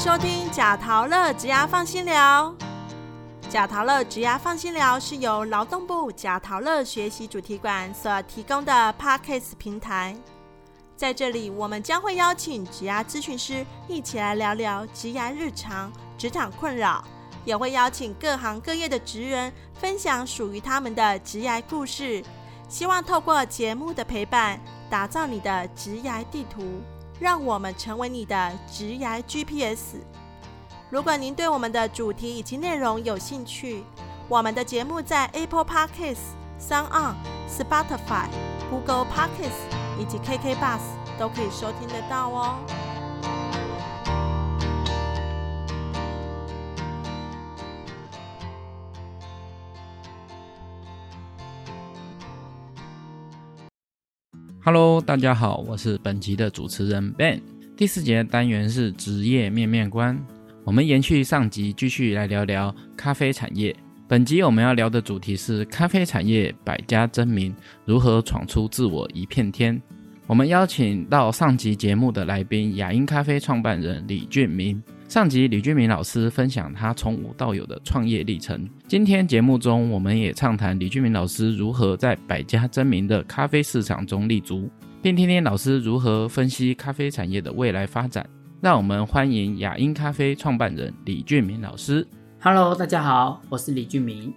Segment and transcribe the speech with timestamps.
[0.00, 2.54] 收听贾陶乐职涯放心聊。
[3.50, 10.16] 贾陶乐职涯放心聊是由劳动部贾陶乐学习主题馆所提供的 Podcast 平台。
[10.96, 17.04] 在这里，我们将会邀请职涯咨询师一起来聊聊职涯日常、职场困扰，
[17.44, 22.24] 也会邀请各行各业的职人分享属于他们的职涯故事。
[22.70, 24.58] 希望透过节目的陪伴，
[24.88, 26.80] 打造你的职涯地图。
[27.20, 29.96] 让我们成为你的职涯 GPS。
[30.88, 33.84] 如果您对我们的主题以及内容有兴趣，
[34.26, 37.14] 我们的节目在 Apple Podcasts、Sound On、
[37.46, 38.26] Spotify、
[38.70, 39.68] Google Podcasts
[40.00, 40.80] 以及 KK Bus
[41.18, 42.56] 都可以收听得到哦。
[54.62, 57.40] Hello，大家好，我是本集的主持人 Ben。
[57.78, 60.22] 第四节单元是职业面面观，
[60.64, 63.74] 我们延续上集，继续来聊聊咖啡产业。
[64.06, 67.54] 本集我们要聊的主题是咖啡产业百家争鸣，
[67.86, 69.80] 如何闯出自我一片天。
[70.26, 74.80] 我们邀请到上集节目的来宾雅音咖啡创办人李俊明。
[75.10, 78.64] 上集李俊明老师分享他从无到有的创业历程。
[78.86, 84.70] 今天节目中，我们也畅谈李俊明老师如何在百家争鸣的咖啡市场中立足，
[85.02, 88.24] 并听听老师如何分析咖啡产业的未来发展。
[88.60, 92.06] 让我们欢迎雅音咖啡创办人李俊明老师。
[92.38, 94.32] Hello，大家好，我是李俊明。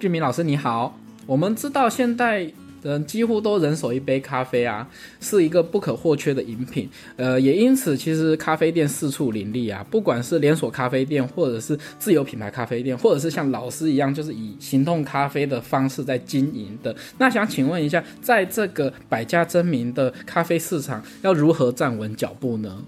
[0.00, 0.98] 俊明老师你好。
[1.26, 2.50] 我们知道现在。
[2.84, 4.86] 人几乎都人手一杯咖啡啊，
[5.20, 6.88] 是一个不可或缺的饮品。
[7.16, 16.94] 呃，也因此，其实咖啡店四处林立啊，不管是连锁咖啡店，或者是自有品牌咖啡店，或者是像老师一样，就是以行动咖啡的方式在经营的。
[17.18, 22.84] 那想请问一下，在这个百家争鸣的咖啡市场，要如何站稳脚步呢？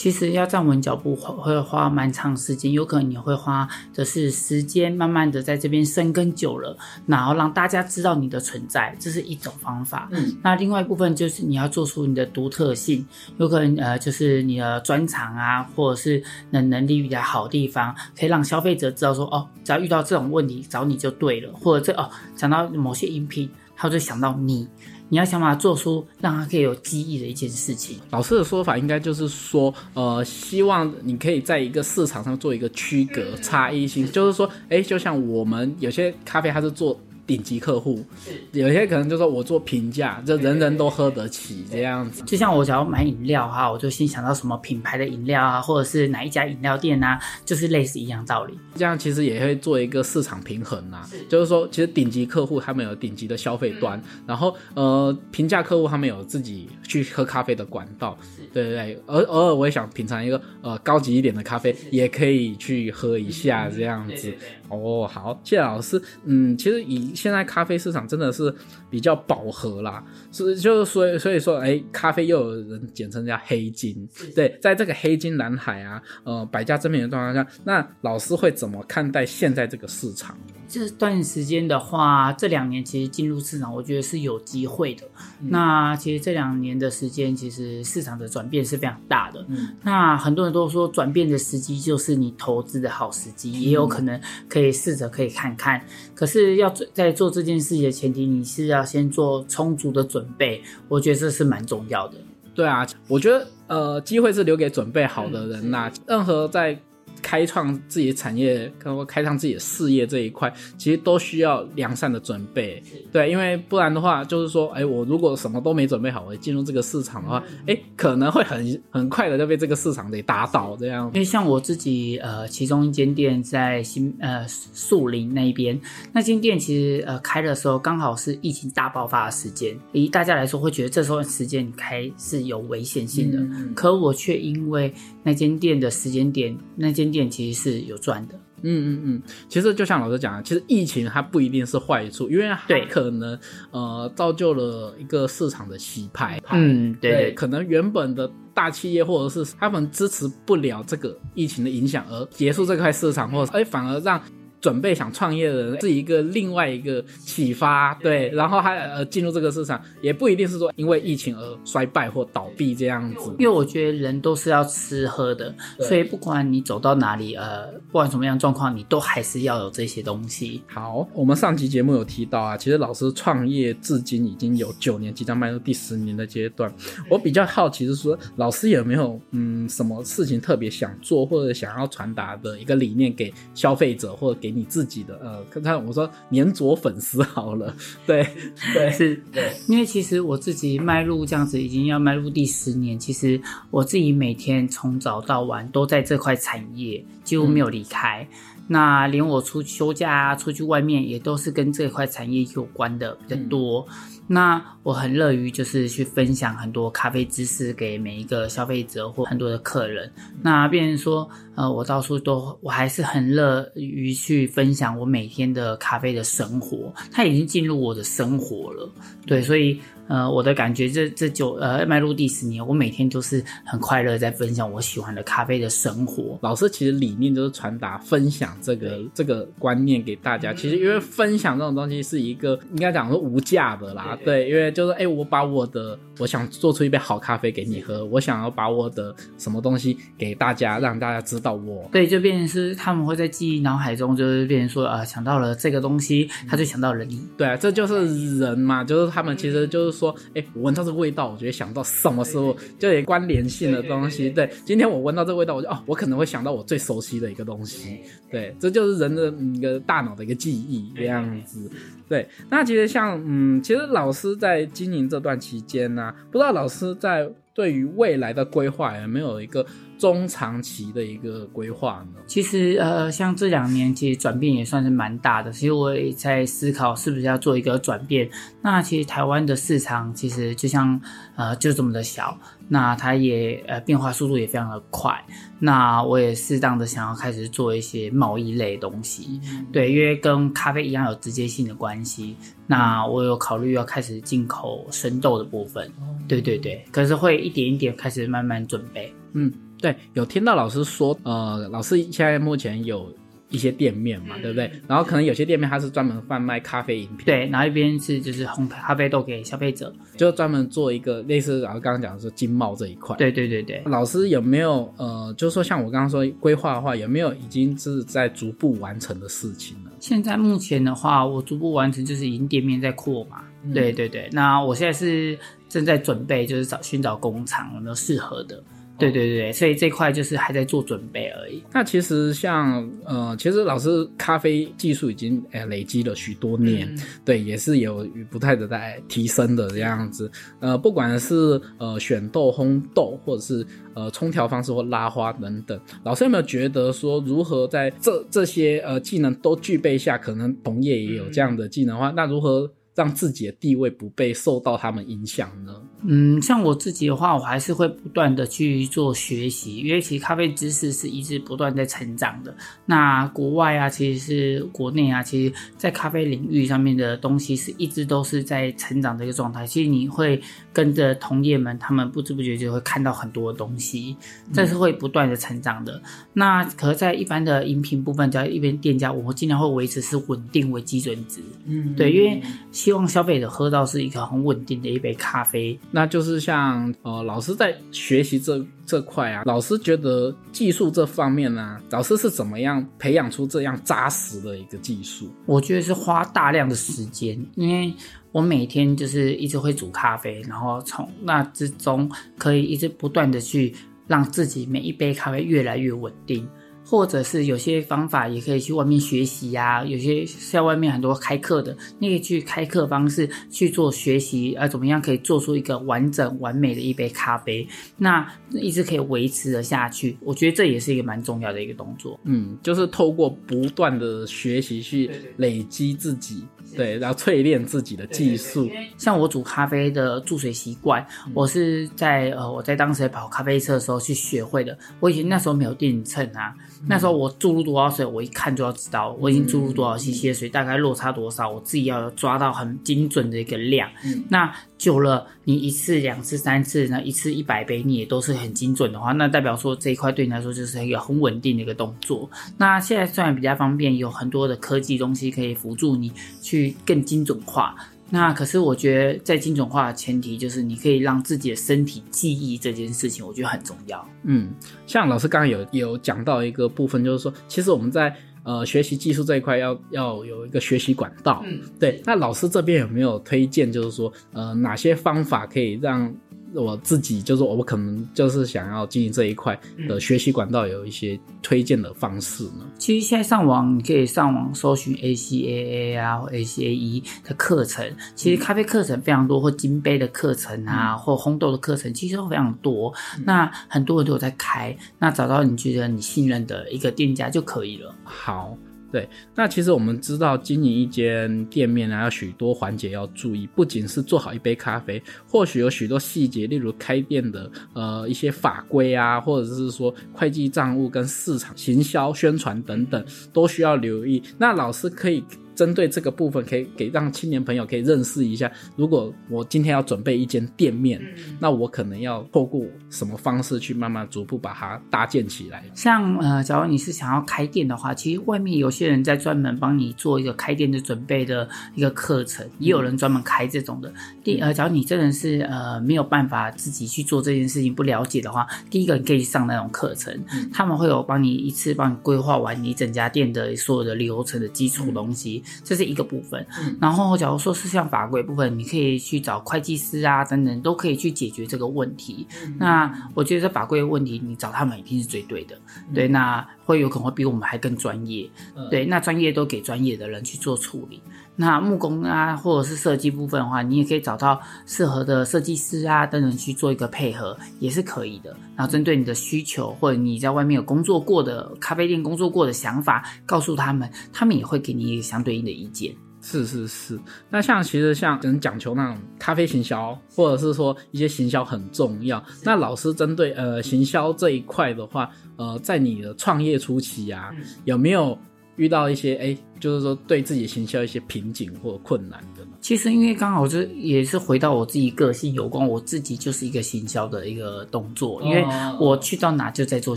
[0.00, 6.74] 其实要站稳脚步会花蛮长时间，有可能你会花的是时间，慢慢的在这边生根久了，
[7.04, 10.08] 然后让大家知道你的存在，这是一种方法。
[10.10, 13.06] 嗯，那另外一部分就是你要做出你的独特性，
[13.36, 24.66] 有可能呃就是你的专长啊，或者是能能力比较好地方，可以让消费者知道说哦，只要遇到这种问题找你就对了，或者这哦想到某些饮品，他就想到你。
[25.10, 27.98] 你要想办法做出让他可以有记忆的一件事情。
[28.10, 36.98] 老师的说法应该就是说，呃，希望你可以在一个市场上做一个区隔差异性，就是说，哎，就像我们有些咖啡，它是做。
[37.30, 38.04] 顶级客户，
[38.50, 42.24] 有些可能就说我做平价，就人人都喝得起这样子。
[42.24, 48.58] 就像我想要买饮料哈，我就先想到什么品牌的饮料啊，或者是哪一家饮料店啊，就是类似一样道理。
[48.74, 58.18] 这样其实也会做一个市场平衡啊，就是说，其实顶级客户他们有顶级的消费端，然后呃，平价客户他们有自己去喝咖啡的管道。
[58.52, 64.34] 对对对，而偶尔我也想品尝一个呃高级一点的咖啡，也可以去喝一下这样子。
[64.70, 66.00] 哦，好，谢谢老师。
[66.24, 68.54] 嗯，其实以现在咖啡市场真的是
[68.88, 74.08] 比较饱和啦，是就是所以所以说，哎，咖啡又有人简称叫黑金。
[74.34, 80.36] 对，在这个黑金蓝海啊，呃，百家争鸣的状况下，那老师会怎么看待现在这个市场？
[80.68, 85.02] 这段时间的话，这两年其实进入市场，我觉得是有机会的。
[85.40, 89.44] 那其实这两年的时间，其实市场的转变是非常大的。
[89.48, 95.80] 嗯那很多人都说，转变的时机就是你投资的好时机，也有可能可以试着可以看看。
[96.12, 100.60] 可是要在做这件事情的前提，你是要先做充足的准备。
[100.88, 102.18] 我觉得这是蛮重要的。
[102.52, 105.90] 对啊，我觉得呃，机会是留给准备好的人呐。
[106.06, 106.76] 任何在
[107.22, 112.82] 开创自己的产业，包括开创自己的事业这一块，其实都需要良善的准备。
[113.12, 121.10] 对，因为不然的话，就是说，哎，我如果什么都没准备好，我进入这个市场的话，哎，可能会很很快的就被这个市场给打倒这样。
[121.12, 125.78] 因为像我自己，呃，其中一间店在新呃树林那边，
[126.12, 133.38] 那间店其实呃开的时候刚好是疫情大爆发的时间，以大家来说会觉得这时候时间开是有危险性的，
[133.74, 137.09] 可我却因为那间店的时间点，那间。
[137.10, 143.38] 店其实是有赚的，嗯嗯嗯，其实就像老师讲的，其实疫情它不一定是坏处，因为它可能
[143.70, 154.20] 呃造就了一个市场的洗牌，嗯对，可能原本的大企业或者是他们支持不了这个疫情的影响而结束这块市场，或者哎反而让
[154.60, 163.34] 准备想创业的人是一个另外一个启发，对，然后还呃进入这个市场，也不一定是说因为疫情而衰败或倒闭这样子。
[163.38, 170.62] 因为我觉得人都是要吃喝的，所以不管你走到哪里，呃，不管什么样状况，你都还是要有这些东西。
[170.66, 176.70] 好，我们上集节目有提到啊，其实老师创业至今已经有九年，即将迈入第十年的阶段。
[177.08, 187.74] 我比较好奇是说，老师有没有嗯什么事情特别想做或者想要传达的一个理念给消费者，或者给你自己的呃，看看我说年左粉丝好了，
[188.06, 188.26] 对
[188.74, 188.90] 对。
[189.00, 198.26] 是，对，因为其实我自己迈入这样子，已经要迈入第十年，其实我自己每天从早到晚都在这块产业，几乎没有离开。
[198.68, 203.86] 那连我出休假啊，出去外面也都是跟这块产业有关的比较多。
[204.32, 210.08] 那我很乐于就是去分享很多咖啡知识给每一个消费者或很多的客人。
[210.40, 218.88] 那变成说，呃，我到处都，我还是很乐于去分享我每天的咖啡的生活，它已经进入我的生活了。
[219.26, 219.80] 对，所以。
[220.10, 226.36] 呃，我的感觉这这九呃迈入第十年，我每天都是很快乐，在分享我喜欢的咖啡的生活。
[226.42, 230.52] 老师其实理念就是传达分享这个这个观念给大家。
[230.52, 241.88] 其实因为分享这种东西是一个应该讲说无价的啦，对，因为就是哎，我把我的我想做出一杯好咖啡给你喝，我想要把我的什么东西给大家，让大家知道我。
[241.92, 247.22] 对，就变成是他们会在记忆脑海中，就是变成说啊，想到了这个东西，他就想到了你。
[247.36, 250.00] 对啊，这就是人嘛，就是他们其实就是。
[250.00, 254.30] 说，哎，我闻到这味道，我觉得想到什么时候就有关联性的东西。
[254.30, 257.98] 对，今天我闻到这味道，我就哦，我可能会想到我最熟悉的一个东西。
[258.30, 261.70] 对，这就是人的一个大脑的一个记忆这样子。
[262.10, 269.64] 对，那其实像，嗯，其实老师在经营这段期间呢，不知道老师在对于未来的规划有没有一个。
[270.00, 272.22] 中长期的一个规划呢？
[272.26, 275.52] 其实，呃，像这两年，其实转变也算是蛮大的。
[275.52, 278.28] 其实我也在思考，是不是要做一个转变。
[278.62, 280.98] 那其实台湾的市场，其实就像，
[281.36, 282.36] 呃，就这么的小。
[282.66, 285.22] 那它也，呃，变化速度也非常的快。
[285.58, 289.38] 那我也适当的想要开始做一些贸易类东西，
[289.70, 292.36] 对，因为跟咖啡一样有直接性的关系。
[292.66, 295.92] 那我有考虑要开始进口生豆的部分。
[296.26, 299.12] 对对对，可是会一点一点开始慢慢准备。
[299.34, 299.52] 嗯。
[299.80, 303.12] 对，有听到老师说，呃，老师现在目前有
[303.48, 304.70] 一些店面嘛，对不对？
[304.86, 313.16] 然后可能有些店面它是专门贩卖咖啡饮品，对，然后一边是就是烘咖啡豆给消费者，就专门做一个类似，然后刚刚讲的是经贸这一块。
[313.16, 319.90] 对对对对，老师有没有呃，就是说像我刚刚说规划的话，有没有已经是在逐步完成的事情呢？
[319.98, 323.42] 现在目前的话，我逐步完成就是已经店面在扩嘛。
[323.74, 325.38] 对对对，那我现在是
[325.68, 328.62] 正在准备，就是找寻找工厂有没有适合的。
[329.00, 331.62] 对对对，所以这块就是还在做准备而已。
[331.72, 336.94] 那其实像呃，其实老师咖啡技术已经呃累积了许多年，
[337.24, 340.30] 对，也是有不太的在提升的这样子。
[340.60, 352.70] 呃，不管是呃选豆、烘豆，或者是呃冲调方式或拉花等等，老师有没有觉得说，如何在这这些呃技能都具备下，可能同业也有这样的技能的话，那如何？
[352.96, 355.72] 让自己的地位不被受到他们影响呢？
[356.04, 362.54] 嗯，像我自己的话，我还是会不断的去做学习，因为其实咖啡知识是一直不断在成长的。
[362.86, 369.66] 那国外啊，其实是国内啊，其实在咖啡领域上面的东西是一直都是在成长的一个状态。
[369.66, 370.40] 其实你会
[370.72, 374.16] 跟着同业们，他们不知不觉就会看到很多东西，
[374.52, 376.02] 这是会不断的成长的。
[376.32, 381.40] 那可是，在一般的饮品部分，只要一边店家，我们尽量会维持是稳定为基准值。
[381.66, 382.42] 嗯，对，因为。
[382.72, 395.28] 希望消费者喝到是一个很稳定的一杯咖啡，那就是像呃老师在学习这这块啊，老师觉得技术这方面呢，老师是怎么样培养出这样扎实的一个技术？
[395.46, 397.92] 我觉得是花大量的时间，因为
[398.32, 403.74] 我每天就是一直会煮咖啡，然后从那之中可以一直不断的去
[404.06, 406.48] 让自己每一杯咖啡越来越稳定。
[406.84, 422.18] 或者是有些方法也可以去外面学习呀，有些在外面很多开课的，你可以去开课方式去做学习，呃，怎么样可以做出一个完整完美的一杯咖啡，那一直可以维持的下去，我觉得这也是一个蛮重要的一个动作。
[422.24, 426.44] 嗯，就是透过不断的学习去累积自己。
[426.76, 428.70] 对，然后淬炼自己的技术。
[428.96, 434.76] 像我煮咖啡的注水习惯，我是在呃我在当时跑咖啡车的时候去学会的。
[435.00, 436.54] 我以前那时候没有电影秤啊，
[436.88, 443.90] 那时候我注入多少水，我一看就要知道我已经注入多少 CC 的水，大概落差多少，我自己要抓到很精准的一个量。
[444.28, 452.28] 那久了，你一次、两次、三次，那一次一百杯，你也都是很精准的话，那代表说这一块对你来说就是一个很稳定的一个动作。
[452.56, 456.10] 那现在虽然比较方便，有很多的科技东西可以辅助你
[456.40, 457.76] 去更精准化。
[458.12, 464.04] 那可是我觉得，在精准化的前提，就是你可以让自己的身体记忆这件事情，我觉得很重要。
[464.24, 464.50] 嗯，
[464.86, 471.42] 像老师刚刚有有讲到一个部分，就是说，其实我们在呃学习技术这一块，要要有一个学习管道。
[471.46, 472.00] 嗯，对。
[472.04, 476.12] 那老师这边有没有推荐，就是说，呃，哪些方法可以让
[476.54, 482.66] 我自己，就是我可能就是想要经营这一块的学习管道，有一些推荐的方式呢？
[482.78, 487.84] 其实现在上网，你可以上网搜寻 ACAA 啊或 ACAE 的课程。
[488.14, 492.92] 其实咖啡课程非常多，或金杯的课程啊，或烘豆的课程，其实都非常多。
[493.24, 497.94] 那很多人都有在开，那找到你觉得你信任的一个店家就可以了。
[498.04, 498.56] 好。
[498.92, 514.22] 对，那其实我们知道经营一间店面啊，有许多环节要注意，不仅是做好一杯咖啡，或许有许多细节，例如开店的呃一些法规啊，或者是说会计账务跟市场行销宣传等等，都需要留意。
[514.38, 515.22] 那老师可以。
[515.60, 518.50] 针对这个部分，可以给让青年朋友可以认识一下。
[518.76, 520.98] 如果我今天要准备一间店面，
[521.38, 525.62] 那我可能要透过什么方式去慢慢逐步把它搭建起来？
[525.74, 533.92] 像呃，假如你是想要开店的话，其实外面有些人在专门帮你做一个开店的准备的一个课程，也有人专门开这种的。
[534.24, 540.18] 第呃，假如你真的是呃没有办法自己去做这件事情，不了解的话，第一个你可以上那种课程，
[540.50, 545.44] 他们会有帮你一次帮你规划完你整家店的所有的流程的基础东西。
[545.62, 546.46] 这是一个部分，
[546.80, 552.26] 然后假如说是像法规部分，你可以去找会计师啊等等，都可以去解决这个问题。
[552.58, 555.58] 那我觉得这法规的问题，你找他们一定是最对的。
[555.94, 558.28] 对，那会有可能会比我们还更专业。
[558.70, 561.02] 对，那专业都给专业的人去做处理。
[561.40, 568.36] 那木工啊，或者是设计部分的话，你也可以找到适合的设计师啊等等去做一个配合，也是可以的。
[568.54, 575.96] 然后针对你的需求，或者你在外面有工作过的咖啡店工作过的想法，告诉他们，他们也会给你一个相对应的意见。
[576.20, 577.00] 是是是。
[577.30, 582.22] 那像其实像人讲求那种咖啡行销，或者是说一些行销很重要。
[582.44, 587.30] 那老师针对呃行销这一块的话，呃，在你的创业初期啊，
[587.64, 588.18] 有没有
[588.60, 589.36] 遇到一些哎？
[589.58, 592.22] 就是说，对自己行销一些瓶颈或困难。
[592.60, 598.22] 其实，因为刚好是也是回到我自己个性有关，我自己就是一个行销的一个动作。
[598.22, 598.44] 因为
[598.78, 599.96] 我去到哪就在做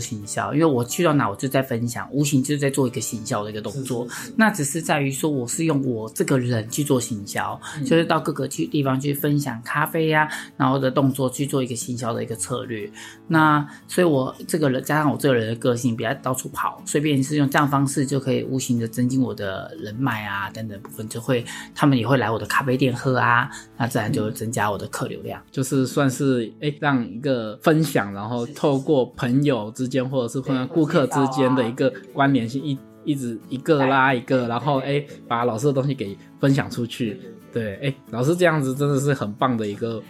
[0.00, 4.06] 行销，因为我去到哪我就在分享，无形就是在做一个行销的一个动作。
[4.34, 12.90] 那只是在于说，我是用我这个人去做行销，就是到各个去地方去分享咖啡呀，然后的动作去做一个行销的一个策略。
[13.28, 19.72] 那所以，我这个人加上我这个人的个性，比较到处跑，随便是用这样方式就可以无形的增进我的。
[19.74, 21.44] 人脉啊等等部分就会，
[21.74, 37.20] 他们也会来我的咖啡店喝啊，那自然就增加我的客流量，就是算是哎让一个分享，然后透过朋友之间或者是朋友顾客之间的一个关联性，一一直一个拉一个，然后哎把老师的东西给分享出去，
[37.52, 40.00] 对，哎老师这样子真的是很棒的一个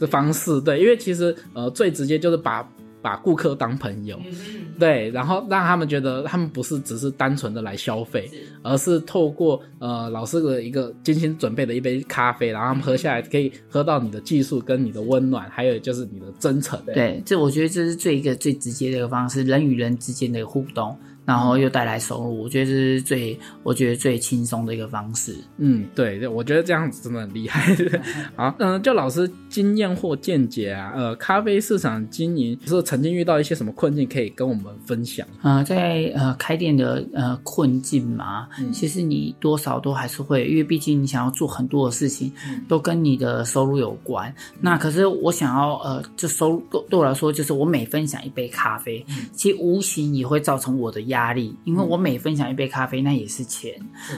[0.00, 2.68] 的方式，对，因为其实呃最直接就是把。
[3.04, 4.18] 把顾客当朋友，
[4.78, 8.30] 对，然后让他们觉得他们不是只是单纯的来消费，
[8.62, 16.80] 而是透过呃老师的一个精心准备的一杯咖啡，然后他们喝下来可以喝到你的技术跟你的温暖，还有就是你的真诚。
[16.86, 20.96] 对，这我觉得这是最一个最直接的一个方式，人与人之间的互动。
[21.26, 25.34] 然后又带来收入，我觉得这是最我觉得最轻松的一个方式。
[25.56, 27.74] 嗯，对，我觉得这样子真的很厉害。
[28.36, 35.26] 好，嗯，就老师经验或见解啊，呃，咖啡市场经营是曾经遇到一些什么困境，可以跟我们分享？
[35.42, 42.30] 呃，在呃开店的呃困境嘛，其实你多少都还是会，因为毕竟你想要做很多的事情，
[42.68, 44.34] 都跟你的收入有关。
[44.60, 51.14] 那可是我想要呃，就收入对对我来说，就是我每分享一杯咖啡，其实无形也会造成我的压。
[51.14, 53.72] 压力，因为我每分享一杯咖啡，那也是钱。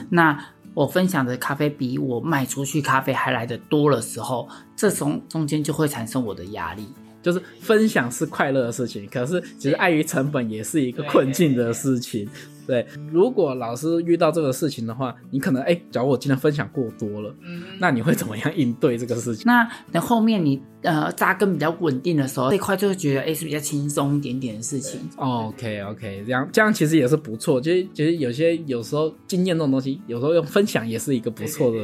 [0.09, 0.35] 那
[0.77, 6.87] 我分享的咖啡比我卖出去咖啡还来的多的时候，这中中间就会产生我的压力。
[7.19, 12.29] 就是分享是快乐的事情，可是其实碍于成本也是一个困境的事情。
[12.67, 19.43] 对，如果老师遇到这个事情的话，你可能哎，假如我今天分享过多了，嗯，那你会怎么样应对这个事情？
[19.45, 24.99] 那等后面你呃扎根比较稳定的时候，这块就会觉得哎是比较轻松一点点的事情。
[25.15, 27.61] OK OK，这样这样其实也是不错。
[27.61, 31.77] 其实其实有些有时候经验这种东西，有时候用分享也是一个不错的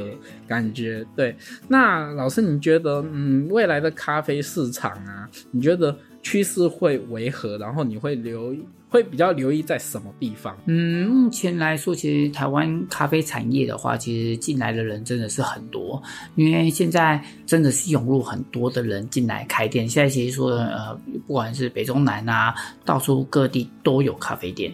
[0.45, 1.05] 感觉。
[1.15, 1.35] 对，
[1.69, 5.97] 那老师你觉得嗯未来的咖啡市场啊，你觉得？
[6.25, 7.57] 趋势会为何？
[7.57, 8.55] 然后你会留
[8.93, 10.55] 会比较留意在什么地方？
[10.67, 16.00] 嗯，目前来说，其实台湾咖啡产业的话，其实进来的人真的是很多，
[16.35, 19.89] 因为现在真的是涌入很多的人进来开店。
[19.89, 20.93] 现在其实说，呃，
[21.25, 22.53] 不管是北中南啊，
[22.85, 24.71] 到处各地都有咖啡店，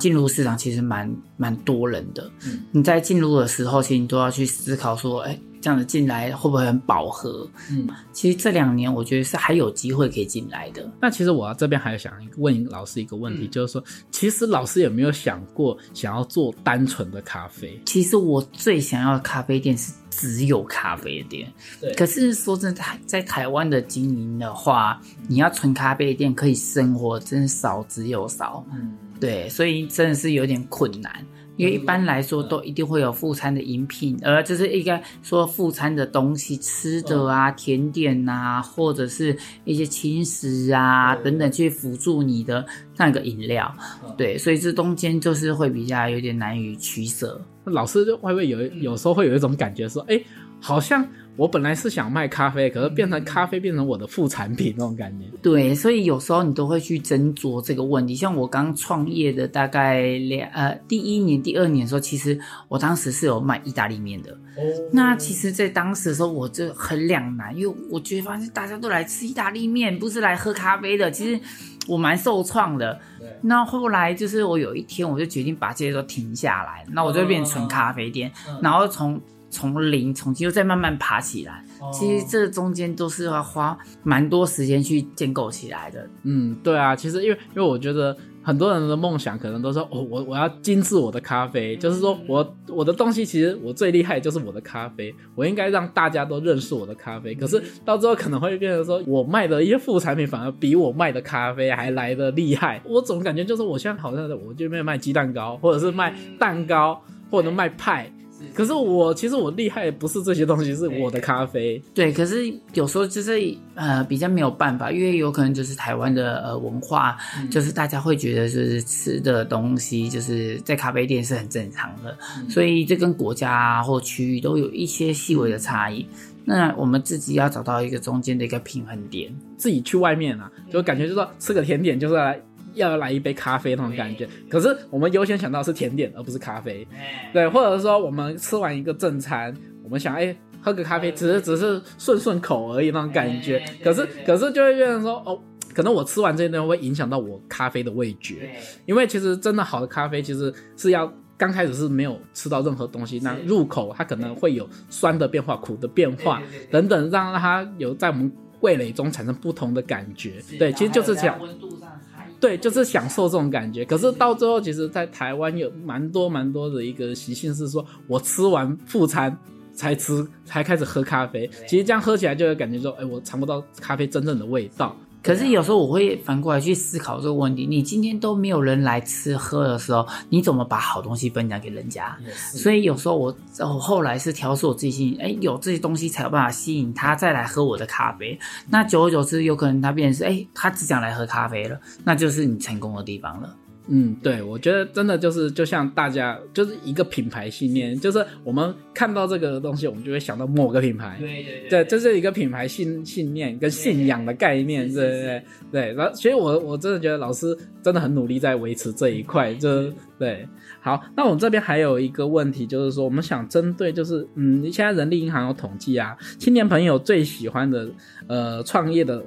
[0.00, 2.28] 进入市场其实蛮蛮多人的。
[2.44, 7.48] 嗯你在进入的时候，其实你都要去思考说，哎，这样子进来会不会很饱和？
[7.70, 10.90] 嗯，其实这两年我觉得是还有机会可以进来的。
[11.00, 17.80] 那其实我这边还想问老师一个问题，嗯就是说，其实老师有没有想过想要做单纯的咖啡？
[17.84, 21.52] 其实我最想要的咖啡店是只有咖啡店。
[21.80, 28.64] 对可是说真的，在台湾的经营的话，你要纯咖啡店可以生活，真的少之又少。
[28.72, 31.24] 嗯，对，所以真的是有点困难。
[31.56, 42.64] 因为一般来说都一定会有副餐的饮品，呃，就是应该说副餐的东西，吃的啊、甜点啊，或者是一些轻食啊等等，去辅助你的
[42.96, 43.74] 那个饮料。
[44.16, 47.40] 对，所以这中间就是会比较有点难以取舍。
[47.64, 50.20] 老师就会不会有有时候会有一种感觉说，哎，
[50.60, 51.06] 好像
[51.40, 55.24] 我本来是想卖咖啡，可是变成咖啡变成我的副产品那种感觉。
[55.40, 58.14] 对，所以有时候你都会去斟酌这个问题。
[58.14, 64.30] 像我刚创业的大概两呃第一年、第二年的时候，其实我当时是有卖意大利面的。
[64.32, 64.60] 哦
[64.92, 71.10] 那其实，在当时的时候，我就很两难，因为我觉得发现大家都来吃意大利面，不是来喝咖啡的。
[71.10, 71.40] 其实
[71.88, 73.00] 我蛮受创的。
[73.40, 78.30] 那后来就是我有一天，我就决定把这些都停下来，那我就变成纯咖啡店，
[78.60, 79.18] 然后从
[79.50, 81.62] 从零重新又再慢慢爬起来。
[81.92, 86.08] 其实这中间都是要花蛮多时间去建构起来的。
[86.22, 97.34] 嗯，对啊，其实因为因为我觉得很多人的梦想可能都说，哦，我我要精致我的咖啡，就是说我我的东西其实我最厉害就是我的咖啡，我应该让大家都认识我的咖啡。
[97.34, 102.80] 可是到最后可能会变成说我卖的一些副产品反而比我卖的咖啡还来的厉害。
[102.84, 108.12] 我总感觉就是我现在好像我这边卖鸡蛋糕，或者是卖蛋糕，或者卖派。
[108.54, 111.80] 可是我其实我厉害不是这些东西，是我的咖啡。
[111.94, 117.16] 对，可是有时候就是呃比较没有办法，因为有可能就是台湾的呃文化，
[117.50, 122.16] 就是大家会觉得就是吃的东西就是在咖啡店是很正常的，
[122.48, 126.06] 所以这跟国家啊或区域都有一些细微的差异。
[126.42, 129.32] 那我们自己要找到一个中间的一个平衡点。
[129.56, 132.40] 自己去外面啊，就感觉就是说吃个甜点就是来
[132.74, 134.28] 要来一杯咖啡那种感觉。
[134.48, 136.86] 可是我们优先想到是甜点，而不是咖啡。
[137.32, 143.62] 对，或者说我们吃完一个正餐，我们想哎喝个咖啡，只是只是顺顺口而已那种感觉。
[143.82, 145.40] 可是可是就会变成说哦。
[145.72, 148.50] 可能我吃完这些东西会影响到我咖啡的味觉，
[148.86, 158.30] 因为其实真的好的咖啡其实是要刚开始是没有吃到任何东西，那入口它可能会有酸的变化、苦的变化等等，让它有在我们
[158.62, 160.42] 味蕾中产生不同的感觉。
[160.58, 161.99] 对，其实就是想温度上。
[162.40, 163.84] 对，就是享受这种感觉。
[163.84, 169.36] 可是到最后，其实，在台湾有蛮多蛮多的一个习性是说，我吃完副餐
[169.74, 171.48] 才吃，才开始喝咖啡。
[171.68, 174.96] 其实这样喝起来就会感觉说，哎，我尝不到咖啡真正的味道。
[175.22, 182.16] 可是有时候我会反过来去思考这个问题：你今天都没有人来吃喝的时候，你怎么把好东西分享给人家？
[182.34, 188.38] 所以有时候我我后来是调试我自己心，哎，有这些东西才有办法吸引他再来喝我的咖啡。
[188.68, 193.54] 那久而久之，有可能他变成是，哎，他只想来喝咖啡了，那就是你成功的地方了。
[193.92, 201.16] 嗯，对，我觉得真的就是，就像大家就是一个品牌信念，就是我们看到这个东西，我们就会想到某个品牌。
[201.18, 205.92] 对对对，这是一个品牌信信念跟信仰的概念，对对对对。
[205.94, 210.46] 然后，所以我我真的觉得老师真的很努力在维持这一块，就对。
[210.80, 217.90] 好，那我们这边还有一个问题，就是说我们想针对，就是嗯，现在人力银行有统计啊，青年朋友最喜欢的
[218.28, 219.20] 呃创业的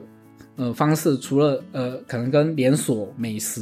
[0.56, 3.62] 呃方式，除了呃可能跟连锁美食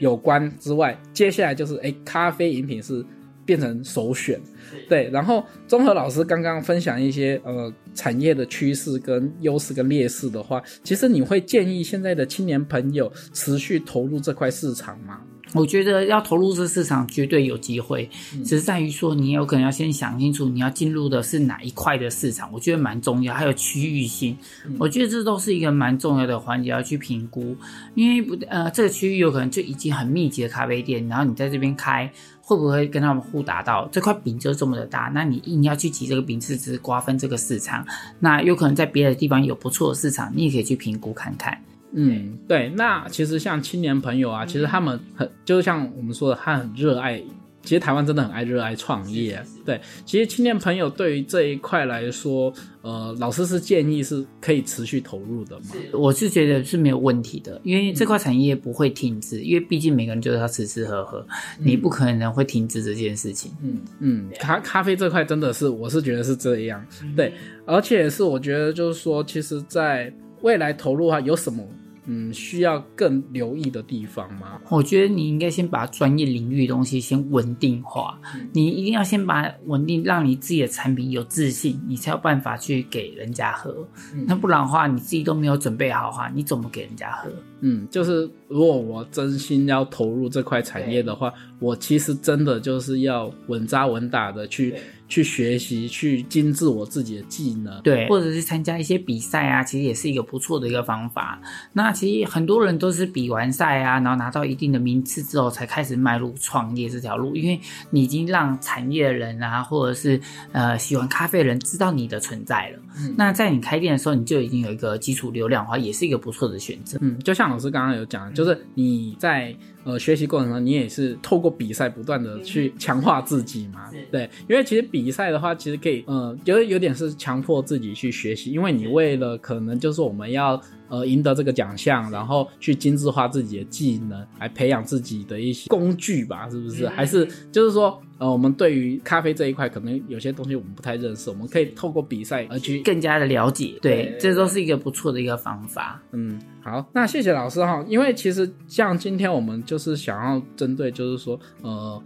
[0.00, 3.04] 有关之外，接下来就是哎咖啡饮品是
[3.44, 4.40] 变成首选。
[4.88, 15.20] 对，然后综合老师刚刚分享一些呃产业的趋势跟优势跟劣势的话，其实你会建议现在的青年朋友持续投入这块市场吗？
[15.52, 18.08] 我觉得要投入这市场绝对有机会，
[18.44, 24.36] 只是在于说你有可能要先想清楚你要进入的是哪一块的市场，我觉得蛮重要，还有区域性，
[24.78, 27.56] 我觉得这都是一个蛮重要的环节要去评估，
[27.94, 32.10] 因为不呃这个区域有可能就已经很密集的咖啡店，然后你在这边开。
[32.42, 35.08] 会不会跟他们互打到这块饼就这么的大？
[35.14, 37.86] 那你硬要去挤这个饼，是只是瓜分这个市场。
[38.18, 41.56] 那有可能在别的地方有不错的市场，你也可以去评估看看。
[41.92, 42.68] 嗯，对。
[42.76, 47.22] 那其实像青年朋友啊，其实他们很就是像我们说的，他很热爱
[47.62, 49.42] 其实台湾真的很爱热爱创业。
[49.66, 52.50] 对，其实青年朋友对于这一块来说，
[52.80, 55.66] 呃，老师是建议是可以持续投入的嘛？
[55.92, 61.24] 我是觉得是没有问题的，因为这块产业不会停止，因为毕竟每个人就是要吃吃喝喝，
[61.58, 63.52] 你不可能会停止这件事情。
[63.62, 66.82] 嗯嗯，咖咖啡这块真的是，我是觉得是这样。
[67.14, 67.34] 对，
[67.66, 71.62] 而且是我觉得就是说，其实在未来投入啊，有什么？
[72.06, 74.60] 嗯，需要更留意的地方吗？
[74.70, 78.18] 我觉得你应该先把专业领域的东西先稳定化，
[78.52, 83.86] 你一定要先把稳定，让你自己的产品有自信，你才有办法去给人家喝。
[84.26, 87.30] 那不然的话，你自己都没有准备好的话，你怎么给人家喝？
[87.60, 94.74] 嗯，就是如果我真心要投入这块产业的话，我其实真的就是要稳扎稳打的去。
[95.10, 101.42] 去学习，去精致我自己的技能，对，或者是参加一些比赛啊，其实也是一个不错的一个方法。
[101.72, 107.34] 那其实很多人都是比完赛啊，然后拿到一定的名次之后，才开始迈入创业这条路。
[107.34, 110.20] 因为你已经让产业的人啊，或者是
[110.52, 112.78] 呃喜欢咖啡的人知道你的存在了。
[113.16, 116.98] 那在你开店的时候，你就已经有一个基础流量的话，也是一个不错的选择。
[117.00, 119.54] 嗯，就像老师刚刚有讲，就是你在。
[119.82, 123.90] 呃，学习过程中，你也是透过比赛不断的去强化自己嘛？
[124.12, 130.60] 对，因为其实比赛的话，其实可以，呃，觉得有点是强迫自己去学习，因为你为了可能就是我们要。
[130.90, 136.88] 呃，赢得这个奖项，然后去精致化自己的技能，来培养自己的一些工具吧，是不是？
[136.88, 143.78] 还是就是说，呃，我们对于咖啡这一块，可能有些东西我们不太认识，我们可以透过比赛而去更加的了解。
[143.80, 146.02] 对，这都是一个不错的一个方法。
[146.12, 147.82] 嗯，好，那谢谢老师哈。
[147.88, 152.02] 因为其实像今天我们就是想要针对，就是说，呃，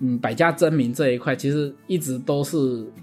[0.00, 2.56] 嗯，百家争鸣这一块，其实一直都是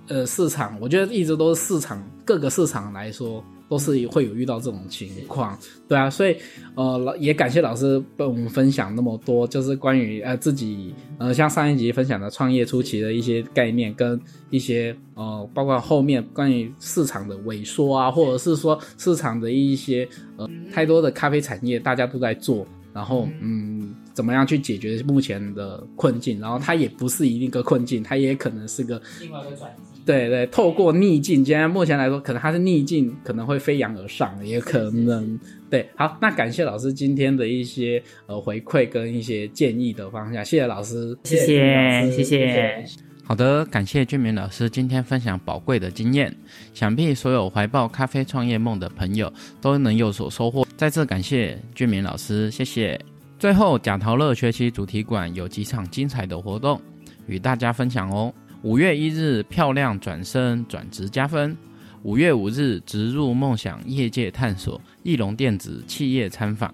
[0.07, 3.43] 呃市场，我觉得一直都是市场各个市场来说。
[3.69, 6.37] 都是会有遇到这种情况，对啊，所以
[6.75, 29.86] 呃，也感谢老师跟我们分享那么多，就是关于呃自己呃像上一集分享的创业初期的一些概念，跟一些呃包括后面关于市场的萎缩啊，或者是说市场的一些呃太多的咖啡产业大家都在做，然后嗯怎么样去解决目前的困境，然后它也不是一定个困境，它也可能是个另外一个转机。
[30.07, 35.37] 对对，透过逆境，今天目前来说，可能它是逆境，可能会飞扬而上，也可能
[35.69, 35.85] 对。
[35.97, 42.85] 好，那感谢老师今天的一些呃回馈跟一些建议的方向，谢谢老师，谢谢谢谢。
[43.25, 46.33] 好的，感谢俊明老师今天分享宝贵的经验，
[46.73, 50.65] 想必所有怀抱咖啡创业梦的朋友都能有所收获。
[50.77, 52.97] 再次感谢俊明老师，谢谢。
[53.37, 56.79] 最后，贾陶乐学习主题馆有几场精彩的活动
[57.27, 58.33] 与大家分享哦。
[58.67, 61.55] 五月一日，漂亮转身转职加分；
[62.03, 66.69] 五月五日，直入梦想业界探索，翼龙电子企业参访；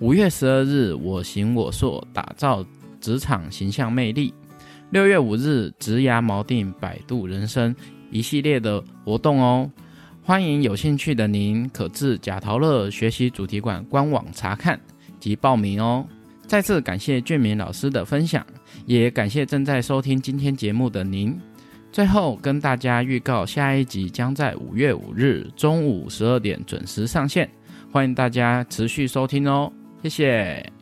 [0.00, 2.66] 五月十二日，我行我素，打造
[3.00, 4.32] 职场形象魅力；
[4.90, 7.72] 六月五日，植牙锚定百度人生
[8.10, 9.70] 一系列的活动哦。
[10.24, 14.80] 欢迎有兴趣的您，可至贾陶乐学习主题馆官网查看
[15.20, 16.04] 及报名哦。
[16.48, 18.44] 再次感谢俊明老师的分享。
[18.88, 21.38] 也感谢正在收听今天节目的您。
[21.92, 27.50] 最后跟大家预告，下一集将在五月五日中午十二点准时上线，
[27.92, 29.70] 欢迎大家持续收听哦，
[30.02, 30.72] 谢谢。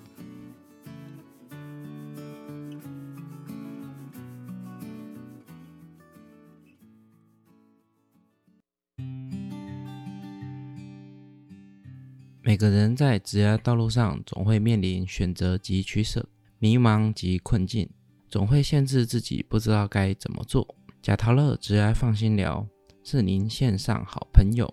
[12.41, 16.25] 每个人在职业道路上总会面临选择及取舍。
[16.59, 17.89] 迷茫及困境，
[18.29, 20.75] 总会限制自己不知道该怎么做。
[21.03, 22.67] 贾陶乐直爱放心聊，
[23.05, 24.73] 是您线上好朋友，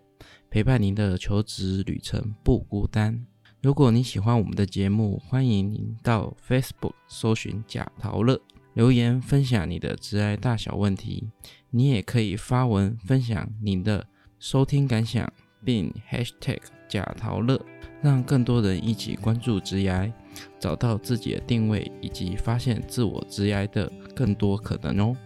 [0.49, 3.25] 陪伴您的求职旅程不孤单。
[3.61, 8.39] 如果你喜欢我们的节目，欢迎您到 Facebook 搜寻贾陶乐，
[8.73, 11.29] 留言分享你的直爱大小问题。
[11.69, 14.05] 你也可以发文分享您的
[14.39, 15.31] 收听感想，
[15.63, 16.59] 并 Hashtag
[16.93, 17.59] 贾陶乐，
[18.03, 20.13] 让更多人一起关注直癌。
[20.59, 25.17] 找到自己的定位，以及发现自我直癌的更多可能哦。